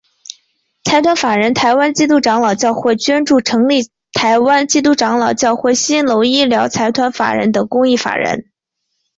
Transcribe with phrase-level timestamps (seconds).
[0.83, 8.49] 财团法人台湾基督长老教会捐助成立台湾基督长老教会新楼医疗财团法人等公益法人。